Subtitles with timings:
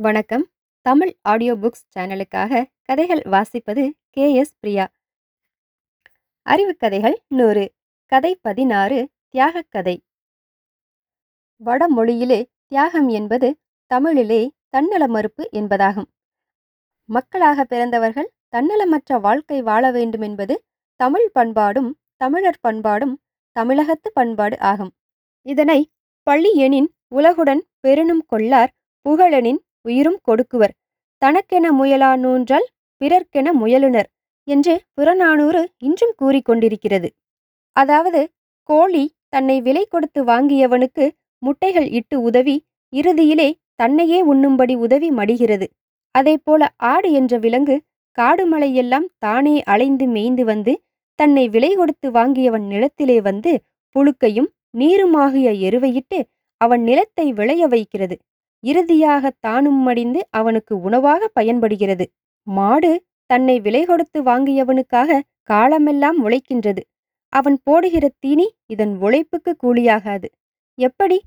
[0.00, 0.50] வணக்கம்.
[0.80, 4.34] Tamil audio books சேனலுக்காக கதைகள் வாசிப்பது கே.
[4.34, 4.54] எஸ்.
[4.60, 4.88] பிரியா.
[6.50, 7.74] அறிவுக்கதைகள் நூறு.
[8.06, 10.02] கதை பதினாறு தியாகக் கதை
[11.64, 16.08] வடமொழியிலே தியாகம் என்பது தமிழிலே தன்னல மறுப்பு என்பதாகும்.
[17.04, 20.64] மக்களாக பிறந்தவர்கள் தன்னலமற்ற வாழ்க்கை வாழ வேண்டும் என்பது
[20.96, 23.22] தமிழ் பண்பாடும் தமிழர் பண்பாடும்
[23.52, 24.94] தமிழகத்து பண்பாடு ஆகும்.
[25.42, 25.92] இதனை
[26.30, 28.74] பள்ளியெனின் உலகுடன் பெருணும் கொள்ளார்
[29.08, 29.58] புகழனின்
[29.88, 30.74] உயிரும் கொடுக்குவர்.
[31.22, 32.66] தனக்கென முயலா நூன்றால்
[33.00, 34.08] பிறர்க்கென முயலுனர்
[34.48, 37.08] என்று புறநானூறு இன்றும் கூறிக்கொண்டிருக்கிறது.
[37.76, 38.20] அதாவது
[38.68, 41.04] கோழி தன்னை விலை கொடுத்து வாங்கியவனுக்கு
[41.42, 42.56] முட்டைகள் இட்டு உதவி
[42.92, 45.66] இறுதியிலே தன்னையே உண்ணும்படி உதவி மடிகிறது.
[46.14, 47.76] அதேபோல ஆடு என்ற விலங்கு
[48.18, 50.72] காடு மலையெல்லாம் தானே அலைந்து மேய்ந்து வந்து
[51.18, 53.52] தன்னை விலை கொடுத்து வாங்கியவன் நிலத்திலே வந்து
[53.94, 56.18] புழுக்கையும் நீருமாகிய எருவையிட்டு
[56.60, 58.16] அவன் நிலத்தை விளைய வைக்கிறது.
[58.64, 62.06] இறுதியாக தானும் மடிந்து அவனுக்கு உணவாக பயன்படுகிறது.
[62.46, 62.92] மாடு
[63.30, 66.82] தன்னை விலை கொடுத்து வாங்கியவனுக்காக காலமெல்லாம் உழைக்கின்றது.
[67.32, 70.28] அவன் போடுகிற தீனி இதன் உழைப்புக்கு கூலியாகாது.
[70.78, 71.18] எப்படி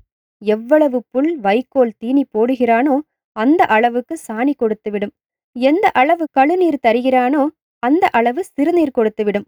[0.42, 2.94] எவ்வளவு புல் வைக்கோல் தீனி போடுகிறானோ
[3.36, 5.14] அந்த அளவுக்கு சாணி கொடுத்துவிடும்.
[5.56, 7.42] எந்த அளவு கழுநீர் தருகிறானோ
[7.82, 9.46] அந்த அளவு சிறுநீர் கொடுத்துவிடும்.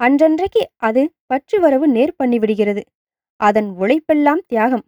[0.00, 2.82] அன்றன்றைக்கு அது பற்றுவரவு நேர் பண்ணிவிடுகிறது
[3.40, 4.84] அதன் உழைப்பெல்லாம் தியாகம்.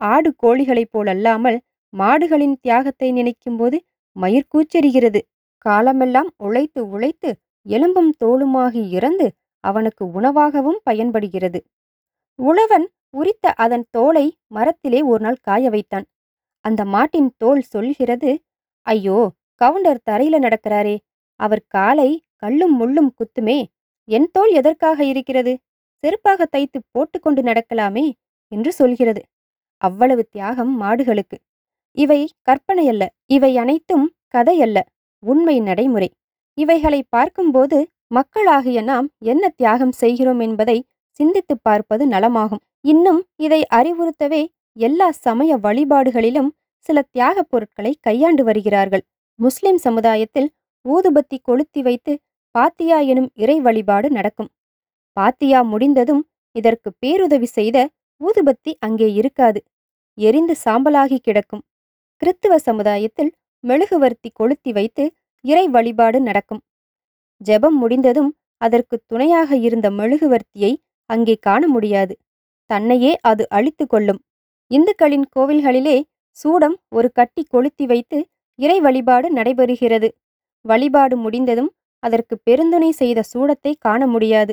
[0.00, 1.58] ஆடு கோழிகளைப் போலல்லாமல்
[1.92, 3.78] மாடுகளின் தியாகத்தை நினைக்கும்போது
[4.16, 5.20] மயிர்கூச்செறிகிறது
[5.66, 7.30] காலமெல்லாம் உழைத்து உழைத்து
[7.66, 9.26] எலும்பும் தோளுமாகி இறந்து
[9.64, 11.60] அவனுக்கு உணவாகவும் பயன்படுகிறது.
[12.38, 16.06] உழவன் உரித்த அதன் தோலை மரத்திலே ஒரு நாள் காய வைத்தான்.
[16.64, 18.30] அந்த மாட்டின் தோல் சொல்கிறது
[18.86, 19.18] ஐயோ
[19.60, 20.96] கவுண்டர் தரையில நடக்கிறாரே
[21.40, 23.58] அவர் காலை கல்லும் முள்ளும் குத்துமே
[24.08, 25.52] என் தோல் எதற்காக இருக்கிறது?
[26.04, 28.06] செருப்பாக தைத்து போட்டுக்கொண்டு நடக்கலாமே
[28.52, 29.22] என்று சொல்கிறது.
[29.82, 31.36] அவ்வளவு தியாகம் மாடுகளுக்கு.
[31.98, 33.04] இவை கற்பனையல்ல.
[33.26, 34.78] இவை அனைத்தும் கதையல்ல.
[35.22, 36.08] உண்மை நடைமுறை.
[36.58, 40.76] இவைகளை பார்க்கும்போது மக்களாகிய நாம் என்ன தியாகம் செய்கிறோம் என்பதை
[41.16, 42.62] சிந்தித்து பார்ப்பது நலமாகும்.
[42.84, 44.42] இன்னும் இதை அறிவுறுத்தவே
[44.76, 46.50] எல்லா சமய வழிபாடுகளிலும்
[46.84, 49.04] சில தியாகப் பொருட்களை கையாண்டு வருகிறார்கள்.
[49.38, 50.48] முஸ்லிம் சமுதாயத்தில்
[50.84, 52.12] ஊதுபத்தி கொளுத்தி வைத்து
[52.54, 54.50] பாத்தியா எனும் இறை வழிபாடு நடக்கும்.
[55.16, 56.22] பாத்தியா முடிந்ததும்
[56.56, 57.78] இதற்கு பேருதவி செய்த
[58.20, 59.60] ஊதுபத்தி அங்கே இருக்காது.
[60.18, 61.64] எரிந்து சாம்பலாகி கிடக்கும்.
[62.22, 63.30] கிறித்துவ சமுதாயத்தில்
[63.64, 65.04] மெழுகுவர்த்தி கொளுத்தி வைத்து
[65.44, 66.62] இறை வழிபாடு நடக்கும்.
[67.40, 70.72] ஜெபம் முடிந்ததும் அதற்கு துணையாக இருந்த மெழுகுவர்த்தியை
[71.10, 72.14] அங்கே காண முடியாது.
[72.70, 74.20] தன்னையே அது அழித்து கொள்ளும்.
[74.70, 75.96] இந்துக்களின் கோவில்களிலே
[76.38, 78.18] சூடம் ஒரு கட்டி கொளுத்தி வைத்து
[78.58, 80.08] இறை வழிபாடு நடைபெறுகிறது.
[80.64, 81.70] வழிபாடு முடிந்ததும்
[82.02, 84.52] அதற்கு பெருந்துணை செய்த சூடத்தை காண முடியாது.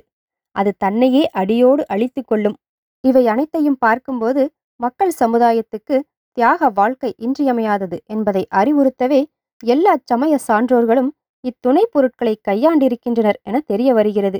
[0.56, 2.58] அது தன்னையே அடியோடு அழித்து கொள்ளும்.
[3.04, 4.44] இவை அனைத்தையும் பார்க்கும்போது
[4.80, 5.96] மக்கள் சமுதாயத்துக்கு
[6.38, 9.22] தியாக வாழ்க்கை இன்றியமையாதது என்பதை அறிவுறுத்தவே
[9.64, 11.12] எல்லா சமய சான்றோர்களும்
[11.44, 14.40] இத்துணை பொருட்களை கையாண்டிருக்கின்றனர் என தெரிய வருகிறது.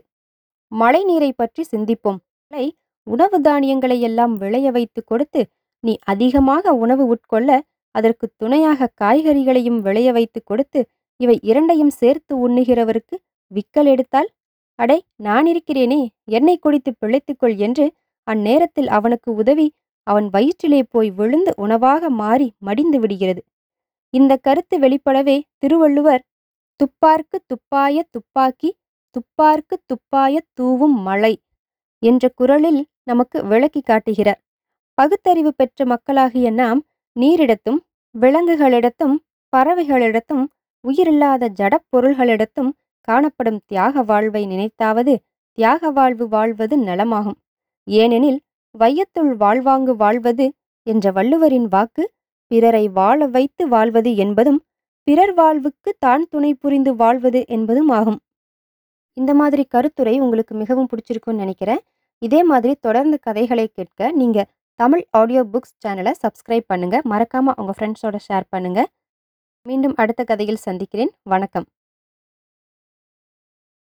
[0.72, 2.20] மழைநீரை பற்றி சிந்திப்போம்.
[2.52, 2.68] மழை
[3.08, 5.42] உணவு தானியங்களை எல்லாம் விளைய வைத்து கொடுத்து
[5.84, 7.50] நீ அதிகமாக உணவு உட்கொள்ள
[7.96, 10.80] அதற்கு துணையாக காய்கறிகளையும் விளைய வைத்து கொடுத்து
[11.20, 13.16] இவை இரண்டையும் சேர்த்து உண்ணுகிறவருக்கு
[13.52, 14.30] விக்கல் எடுத்தால்?
[14.80, 16.02] அடே நான் இருக்கிறேனே.
[16.38, 17.86] என்னை குடித்து பிழைத்துக்கொள் என்று
[18.28, 19.68] அந்நேரத்தில் அவனுக்கு உதவி
[20.08, 23.42] அவன் வயிற்றிலே போய் விழுந்து உணவாக மாறி மடிந்து விடுகிறது.
[24.14, 26.24] இந்த கருத்து வெளிப்படவே திருவள்ளுவர்
[26.80, 28.70] துப்பார்க்கு துப்பாய துப்பாக்கி
[29.16, 31.34] துப்பார்க்கு துப்பாய தூவும் மழை
[32.04, 34.42] என்ற குரலில் நமக்கு விளக்கி காட்டுகிறார்.
[34.98, 36.82] பகுத்தறிவு பெற்ற மக்களாகிய நாம்
[37.16, 37.80] நீரிடத்தும்
[38.16, 39.16] விலங்குகளிடத்தும்
[39.54, 40.46] பறவைகளிடத்தும்
[40.84, 42.72] உயிரில்லாத ஜடப் பொருள்களிடத்தும்
[43.08, 45.14] காணப்படும் தியாக வாழ்வை நினைத்தாவது
[45.58, 47.38] தியாக வாழ்வு வாழ்வது நலமாகும்.
[47.88, 48.40] ஏனெனில்
[48.82, 50.48] வையத்துள் வாழ்வாங்கு வாழ்வது
[50.88, 52.04] என்ற வள்ளுவரின் வாக்கு
[52.52, 54.60] பிறரை வாழ வைத்து வாழ்வது என்பதும்
[55.08, 58.20] பிறர் வாழ்வுக்கு தான் துணை புரிந்து வாழ்வது என்பதும் ஆகும்.
[59.18, 61.82] இந்த மாதிரி கருத்துரை உங்களுக்கு மிகவும் பிடிச்சிருக்குன்னு நினைக்கிறேன்.
[62.22, 64.50] இதே மாதிரி தொடர்ந்து கதைகளை கேட்க நீங்கள்
[64.80, 68.90] தமிழ் ஆடியோ புக்ஸ் சேனலை சப்ஸ்கிரைப் பண்ணுங்கள் மறக்காமல் உங்கள் ஃப்ரெண்ட்ஸோட ஷேர் பண்ணுங்கள்
[69.66, 71.14] மீண்டும் அடுத்த கதையில் சந்திக்கிறேன்.
[71.34, 71.68] வணக்கம்.